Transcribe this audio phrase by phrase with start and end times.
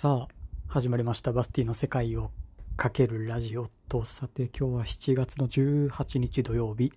[0.00, 0.34] さあ
[0.66, 1.30] 始まりました。
[1.30, 2.30] バスティの世界を
[2.74, 6.90] かけるラジオとさて今日は7月の18日土曜日。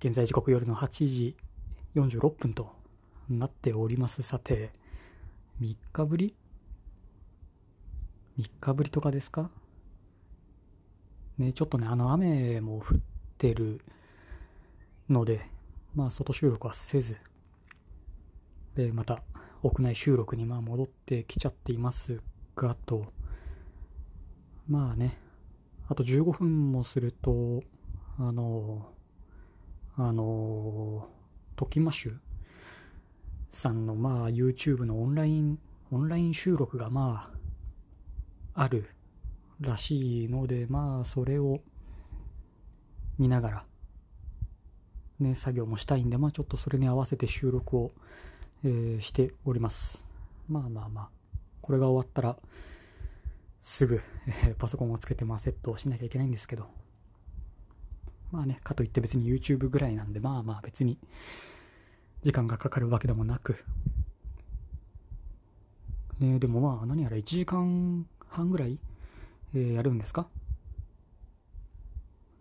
[0.00, 1.34] 現在時刻夜の8時
[1.94, 2.76] 46分と
[3.30, 4.20] なっております。
[4.20, 4.70] さて
[5.62, 6.34] 3日ぶり
[8.38, 9.48] ？3日ぶりとかですか？
[11.38, 12.98] ねちょっとねあの雨も降っ
[13.38, 13.80] てる
[15.08, 15.48] ので
[15.94, 17.16] まあ外収録はせず。
[18.74, 19.22] でまた
[19.62, 22.20] 屋内収録にまあ戻ってきちゃっています
[22.56, 23.12] がと。
[24.68, 25.18] まあね。
[25.88, 27.62] あと15分もすると
[28.16, 28.92] あの
[29.96, 31.08] あの
[31.56, 32.16] トキマッシュ
[33.50, 35.58] さんのまあ YouTube のオンライン
[35.90, 37.32] オンライン収録がま
[38.54, 38.88] あある
[39.60, 41.60] らしいのでまあそれを
[43.18, 43.64] 見ながら
[45.18, 47.92] ね作業もしたいんでまあちょっとそれに合わせて収録を
[48.64, 50.04] えー、しております。
[50.48, 51.08] まあまあまあ、
[51.60, 52.36] これが終わったら、
[53.62, 56.66] すぐ、えー、パソコンをつけて、まあ、セットをしなきゃいけないんですけど、
[58.32, 60.98] まあね、かといって別に YouTube ぐらいなんで、まあまあ別に、
[62.22, 63.56] 時間がかかるわけでもなく、
[66.18, 68.78] ね、でもまあ、何やら1時間半ぐらい、
[69.54, 70.28] えー、やるんですか？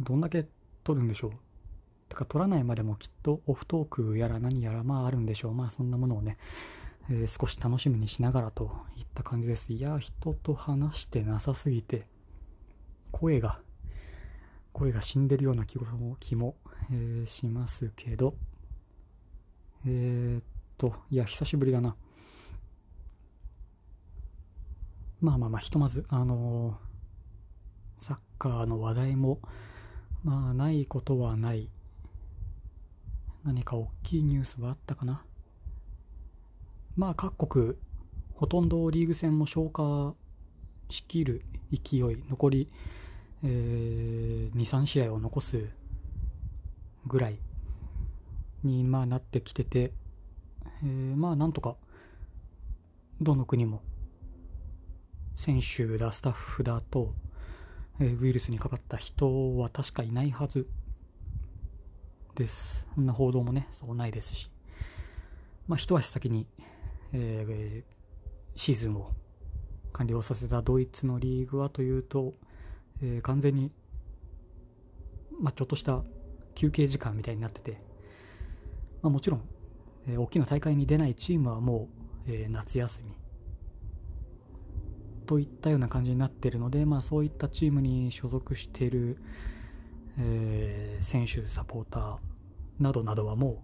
[0.00, 0.46] どんだけ
[0.84, 1.32] 撮るんでしょう？
[2.12, 5.54] とか取らないまでもきっとオフトークやら何やらまああるんでしょう。
[5.54, 6.36] まあそんなものをね、
[7.08, 9.72] えー、少し楽しみにしながらといった感じです。
[9.72, 12.06] いや、人と話してなさすぎて、
[13.12, 13.60] 声が、
[14.74, 16.54] 声が死んでるような気も気も、
[16.90, 18.34] えー、しますけど、
[19.86, 20.44] えー、っ
[20.76, 21.96] と、いや、久しぶりだな。
[25.22, 29.40] まあまあまあ、ひとまず、あのー、サッカーの話題も、
[30.24, 31.70] まあ、ないことはない。
[33.44, 35.24] 何か大きいニュースはあったかな？
[36.96, 37.74] まあ各国
[38.34, 40.14] ほとんどリーグ戦も消化
[40.90, 42.68] しきる勢い残り、
[43.42, 45.68] えー、23試合を残す
[47.06, 47.38] ぐらい
[48.62, 49.92] に、まあ、なってきてて、
[50.82, 51.76] えー、まあなんとか
[53.20, 53.82] どの国も
[55.34, 57.14] 選手だスタッフだと、
[58.00, 60.68] えー、ウイルスにかかった人は確かいないはず。
[62.34, 62.86] です。
[62.94, 64.50] そんな報道もね、そうないですし。
[65.68, 66.46] まあ、一足先に、
[67.12, 69.10] えー、シーズンを
[69.92, 72.34] 完了させたドイツのリーグはというと、
[73.02, 73.70] えー、完全に、
[75.40, 76.02] まあ、ちょっとした
[76.54, 77.82] 休憩時間みたいになってて、
[79.02, 79.42] まあ、もちろん、
[80.08, 81.88] えー、大きな大会に出ないチームはも
[82.26, 83.12] う、えー、夏休み
[85.26, 89.18] といったような感じになっているので、まあ、そういったチームに所属している、
[90.18, 92.16] えー、選手、サポーター
[92.80, 93.62] などなどはも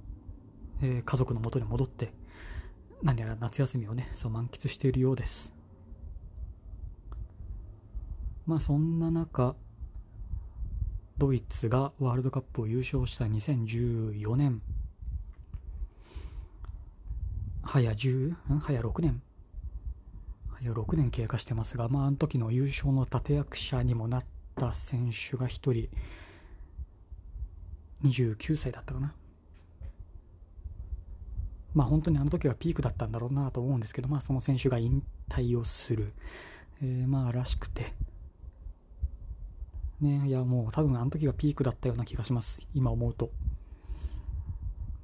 [0.83, 2.13] う、えー、家族のもとに戻って、
[3.03, 5.53] 何やら夏休みをね、そう満喫しているようです。
[8.47, 9.57] まあそんな中、
[11.19, 14.63] ドイツがワールドカップを優勝した2014年、
[17.63, 18.59] 早10、ん？
[18.61, 19.21] 早6年。
[20.61, 24.25] 早6年経過してますが、まあ、あの時の優勝の立役者にもなっ
[24.57, 25.89] た選手が1人、
[28.05, 29.15] 29歳だったかな。
[31.75, 36.13] まあ本当にあの時はピークだったんだろうなと思うんですけど、まあその選手が引退をする、
[36.83, 37.93] えー、まあらしくて、
[40.01, 42.61] ね、いやもう多分あの時がピークだったような気がします。
[42.75, 43.31] 今思うと。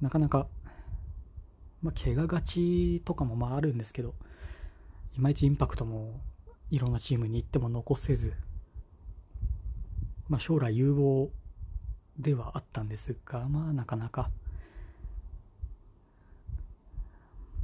[0.01, 0.47] なかなか、
[1.81, 4.13] まあ怪我がちとかもまああるんですけど、
[5.17, 6.19] いまいちインパクトも
[6.71, 8.33] いろんなチームに行っても残せず、
[10.27, 11.29] まあ将来有望
[12.17, 14.29] ではあったんですが、まあなかなか、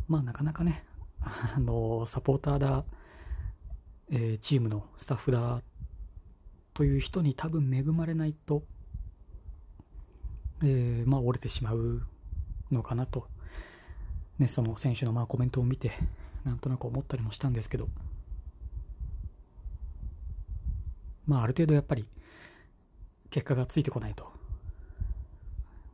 [0.08, 0.84] まあなかなかね、
[1.22, 2.84] あの、サポーターだ、
[4.10, 5.62] えー、チームのスタッフだ
[6.74, 8.64] という人に多分恵まれないと、
[10.64, 12.02] えー、まあ折れてしまう
[12.72, 13.28] のかなと、
[14.38, 15.94] ね、その選手のまあコメントを見て、
[16.44, 17.88] なんとなく思ったりもしたんですけど、
[21.26, 22.06] まあある程度やっぱり
[23.30, 24.41] 結果がついてこないと、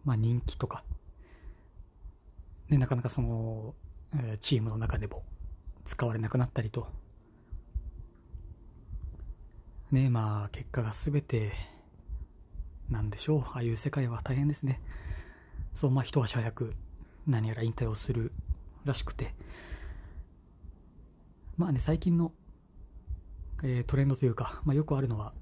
[0.07, 0.85] まあ、人気とか、
[2.69, 3.75] ね、なかなかその、
[4.15, 5.21] え、チームの中でも
[5.83, 6.87] 使われなくなったりと、
[9.91, 11.51] ね、まあ、結果が全て
[12.89, 13.41] なんでしょう。
[13.41, 14.79] ああいう世界は大変ですね。
[15.73, 16.73] そう、まあ、一足早く
[17.27, 18.31] 何やら引退をする
[18.85, 19.35] らしくて、
[21.57, 22.31] まあね、最近の、
[23.61, 25.33] えー、トレンドというか、まあ、よくあるのは、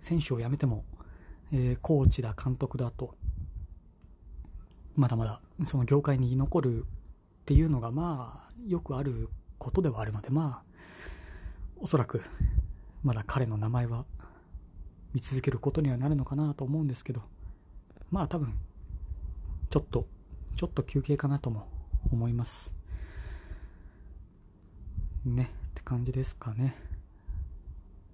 [0.00, 0.82] 選手を辞めても、
[1.52, 3.14] えー、コーチだ、監督だと、
[4.96, 10.74] まだまだその業界に残るっていうのがまあよくあることではあるのでまあ
[11.78, 12.22] おそらく
[13.02, 14.04] まだ彼の名前は
[15.12, 17.22] 見続けることにはなるのかなと思うんですけど
[18.10, 18.54] まあ多分
[19.70, 20.06] ちょっと
[20.56, 21.66] ちょっと休憩かなとも
[22.12, 22.74] 思います。
[25.24, 26.76] ねって感じですかね。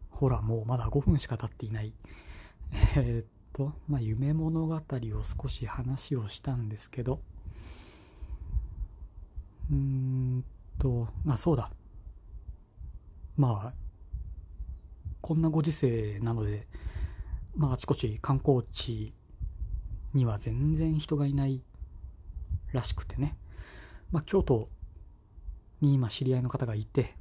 [0.09, 1.93] ほらもうまだ5分しか経っていない。
[2.97, 3.27] えー、っ
[3.61, 4.81] とまあ夢物語を
[5.43, 7.21] 少し話をしたんですけど。
[9.71, 10.45] うーん
[10.79, 11.71] とあそうだ。
[13.37, 13.75] まあ
[15.21, 16.67] こんなご時世なので
[17.55, 19.13] まああちこち観光地
[20.15, 21.63] には全然人がいない
[22.73, 23.37] らしくてね、
[24.11, 24.69] まあ、京都
[25.83, 27.15] に今知り合いの方がいて、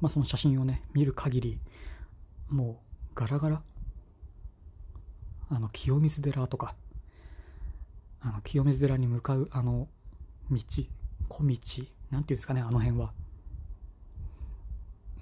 [0.00, 1.60] まあ、その写真をね見る限り
[2.48, 3.62] もうガラガラ。
[5.50, 6.74] あの清水寺とか。
[8.22, 9.88] あの清水寺に向かうあの
[10.50, 10.60] 道
[11.28, 11.58] 小道
[12.10, 13.12] なんていうんですかねあの辺は。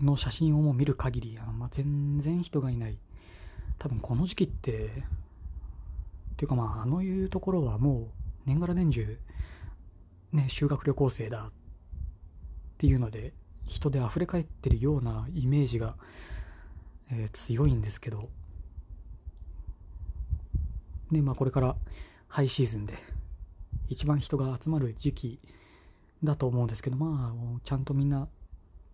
[0.01, 2.99] の写真をもう見る限りあの、まあ、全然人がいない。
[3.79, 4.91] 多分この時期ってっ
[6.37, 8.07] ていうかまああのいうところはもう
[8.47, 9.19] 年がら年中
[10.33, 11.53] ね修学旅行生だっ
[12.79, 13.33] ていうので
[13.67, 15.97] 人で溢れ返ってるようなイメージが、
[17.13, 18.29] えー、強いんですけど。
[21.11, 21.77] でまあこれから
[22.29, 22.99] ハイシーズンで
[23.89, 25.41] 一番人が集まる時期
[26.23, 28.29] だと思うんですけどまあちゃんとみんな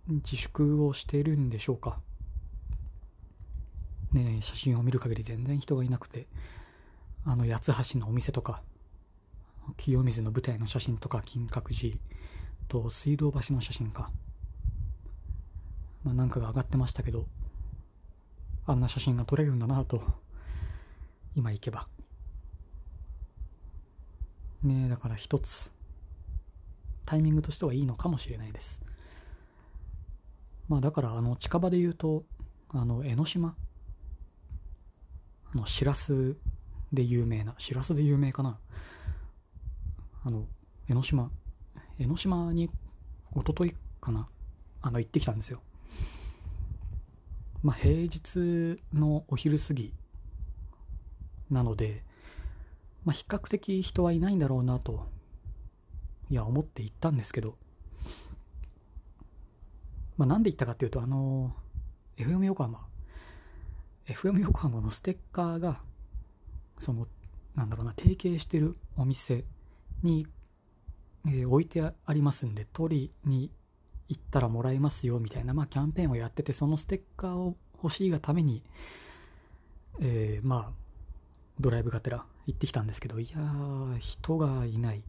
[0.07, 1.99] 自粛をしているんでしょうか。
[4.13, 6.29] ね写真を見る限り全然人がいなくて
[7.25, 8.63] あの八橋のお店とか
[9.77, 11.97] 清水の舞台の写真とか金閣寺
[12.69, 14.11] と水道橋の写真か。
[16.05, 17.27] まあなんかが上がってましたけど
[18.67, 20.03] あんな写真が撮れるんだなと
[21.35, 21.89] 今行けば。
[24.65, 25.71] ねだから一つ
[27.07, 28.81] タイミングとしてはいいのかもしれないです。
[30.69, 32.25] まあだからあの近場で言うと
[32.71, 33.55] あの江ノ島。
[35.53, 36.35] あのしらす
[36.93, 38.59] で有名なしらすで有名かな。
[40.25, 40.47] あの
[40.89, 41.31] 江ノ島。
[41.99, 42.71] 江ノ島に
[43.37, 44.27] 一昨日かな
[44.83, 45.61] あの行ってきたんですよ。
[47.63, 49.93] まあ平日のお昼過ぎ
[51.51, 52.03] なので
[53.05, 55.07] まあ比較的人はいないんだろうなと
[56.31, 57.57] いや思って行ったんですけど。
[60.17, 61.55] まあ、なんで言ったかっていうと、あの、
[62.17, 62.87] FM 横浜、
[64.07, 65.81] FM 横浜のステッカーが、
[66.79, 67.09] その、
[67.55, 69.45] なんだろうな、提携してるお店
[70.03, 70.27] に、
[71.27, 73.51] えー、置いてありますんで、取りに
[74.09, 78.63] 行ったらもらえますよ、みたいな、まあ、キャンペーンをやってて、そのステッカーを欲しいがために、
[80.01, 80.84] えー、まあ、
[81.61, 85.03] ドライブがてら行ってきたんですけど、いやー、人がいない。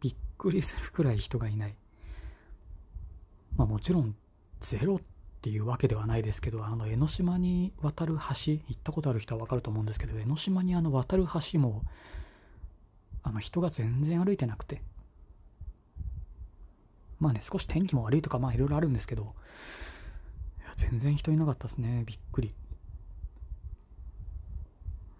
[0.00, 1.76] びっくりするくらい人がいない。
[3.56, 4.14] まあ、もちろん
[4.60, 5.00] ゼロっ
[5.44, 11.82] ていうわけではないですけどあの江ノ島に渡る橋行ったことある人は分かると思うんですけど江ノ島にあの渡る橋も
[13.22, 14.80] あの人が全然歩いてなくて
[17.20, 19.34] まあね少し天気も悪いとかまあいろいろあるんですけど
[20.76, 22.54] 全然人いなかったですねびっくり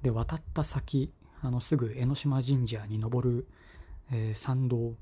[0.05, 1.11] で渡った先
[1.41, 3.49] あのすぐ江ノ島神社に登る、
[4.13, 4.93] えー、参道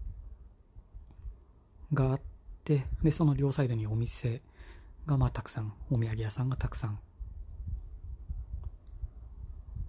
[1.92, 2.20] があっ
[2.62, 4.42] てでその両サイドにお店
[5.04, 7.00] がまあたくさんお土産屋さんがたくさん。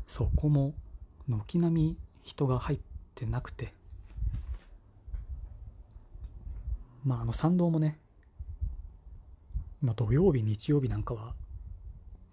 [0.07, 0.73] そこも
[1.27, 2.79] 軒並み人が入っ
[3.13, 3.73] てなくて。
[7.05, 7.99] まああの参道もね
[9.81, 11.35] まあ土曜日日曜日なんかは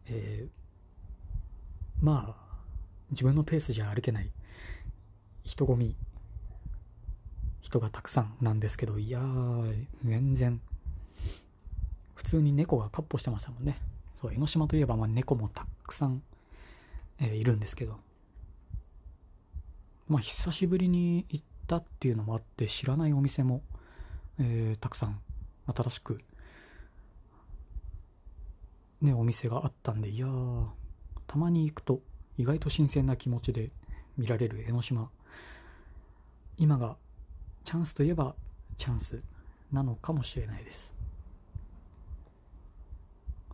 [0.07, 2.40] えー、まあ
[3.11, 4.31] 自分のペースじゃ歩けない。
[5.45, 5.97] 人混み。
[7.61, 10.61] 人がたくさんなんですけど、いやー、全然、
[12.15, 13.79] 普通に猫がカッ歩してましたもんね。
[14.15, 16.23] そう、江ノ島といえば、まあ、猫もたくさん、
[17.21, 17.99] えー、いるんですけど、
[20.09, 23.63] まあ、久しぶりに行ったっていうのもあって、知らないお店も、
[24.39, 25.21] えー、たくさん、
[25.73, 26.21] 新しく、
[29.01, 30.67] ね、お店があったんで、いやー、
[31.27, 32.01] たまに行くと、
[32.41, 33.71] 意外と新鮮な気持ちで
[34.17, 35.11] 見られる江ノ島。
[36.57, 36.97] 今が
[37.65, 38.35] チャンスといえば
[38.79, 39.23] チャンス
[39.71, 40.95] なのかもしれないです。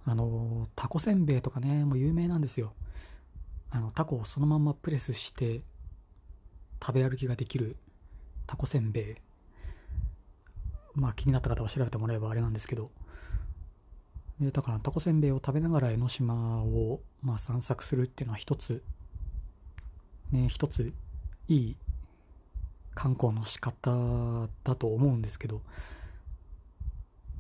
[0.05, 2.75] あのタコせんべいとかねもう有名なんですよ。
[3.71, 5.63] あのタコをそのままプレスして
[6.81, 7.77] 食べ歩きができる
[8.47, 9.15] タコせんべい。
[10.95, 12.93] まあ気になった方は調べてもらえばあれなんですけど
[14.41, 18.83] でだからタコせんべいを食べながら江ノ島を、まあ、散策するっていうのは一つ
[20.31, 20.93] ね一つ
[21.49, 21.77] いい
[22.95, 25.63] 観光の仕方だと思うんですけど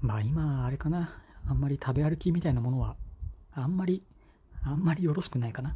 [0.06, 1.14] まあ今、あれかな。
[1.48, 2.96] あんまり食べ歩きみたいなものは、
[3.52, 4.02] あんまり、
[4.62, 5.74] あんまりよろしくないかな。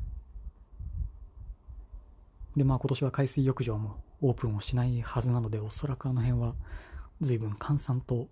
[2.56, 6.54] で、まあ今年は海水浴場もオープンをしないはずなので、おそらくあの辺は
[7.20, 8.28] 随分閑散と、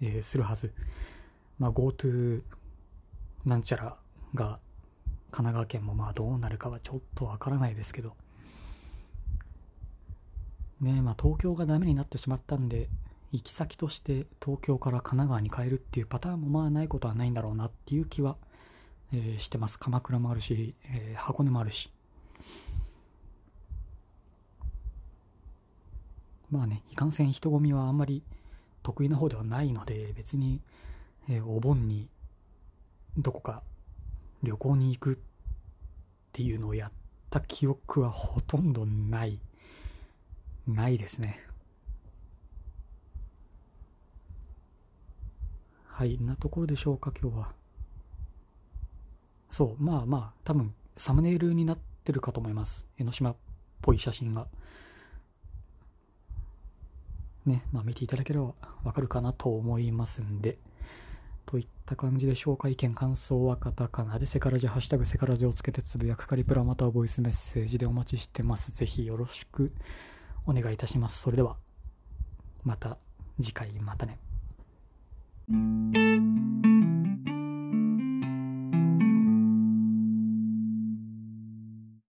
[0.00, 0.72] えー、するはず。
[1.58, 2.42] まあ GoTo
[3.44, 3.96] なんちゃら
[4.34, 4.58] が
[5.30, 8.14] 神奈川県もまあどうなるかはちょっとわからないですけど。
[10.80, 12.88] ねまあ東京がダメになってしまったんで、
[13.32, 18.36] 行き先として東京から神奈川に変えるっていうパターンもまあないことはないんだろうなっていう気は、
[19.12, 19.78] えー、してます。
[19.78, 21.90] 鎌倉もあるし、えー、箱根もあるし。
[26.50, 28.22] まあね、いかんせん人混みはあんまり
[28.84, 30.60] 得意な方ではないので、別に、
[31.28, 32.08] えー、お盆に
[33.16, 33.62] どこか
[34.42, 35.16] 旅行に行くっ
[36.32, 36.92] ていうのをやっ
[37.30, 39.38] た記憶はほとんどない、
[40.66, 41.40] ないですね。
[45.86, 47.52] はい、なところでしょうか、今日は。
[49.48, 52.84] そう、まあまあ、多分、サムネイルになってるかと思います。
[52.98, 53.36] 江ノ島っ
[53.80, 54.48] ぽい写真が。
[57.46, 60.58] ね、まあ見ていただければわかるかなと思いますんで。
[61.54, 62.68] といった感じでしょうか。
[62.68, 68.72] 意見、感想はカタカナで、セカラジ、ハッシュタグセカラジをつけてつぶやくかリプラまたはボイスメッセージでお待ちしてます。
[68.72, 69.72] ぜひよろしく
[70.46, 71.22] お願いいたします。
[71.22, 71.56] それでは、
[72.64, 72.98] また
[73.40, 74.18] 次回またね。